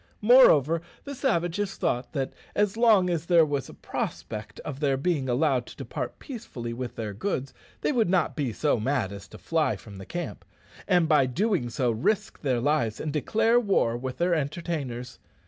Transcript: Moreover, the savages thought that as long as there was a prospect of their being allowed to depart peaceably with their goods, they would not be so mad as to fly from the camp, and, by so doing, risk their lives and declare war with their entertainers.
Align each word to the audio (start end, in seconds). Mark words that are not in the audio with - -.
Moreover, 0.21 0.81
the 1.03 1.13
savages 1.13 1.75
thought 1.75 2.13
that 2.13 2.33
as 2.55 2.75
long 2.75 3.07
as 3.11 3.27
there 3.27 3.45
was 3.45 3.69
a 3.69 3.73
prospect 3.75 4.59
of 4.61 4.79
their 4.79 4.97
being 4.97 5.29
allowed 5.29 5.67
to 5.67 5.75
depart 5.75 6.17
peaceably 6.17 6.73
with 6.73 6.95
their 6.95 7.13
goods, 7.13 7.53
they 7.81 7.91
would 7.91 8.09
not 8.09 8.35
be 8.35 8.51
so 8.51 8.79
mad 8.79 9.11
as 9.11 9.27
to 9.27 9.37
fly 9.37 9.75
from 9.75 9.97
the 9.99 10.05
camp, 10.07 10.43
and, 10.87 11.07
by 11.07 11.25
so 11.27 11.31
doing, 11.31 11.69
risk 12.01 12.41
their 12.41 12.59
lives 12.59 12.99
and 12.99 13.13
declare 13.13 13.59
war 13.59 13.95
with 13.95 14.17
their 14.17 14.33
entertainers. 14.33 15.19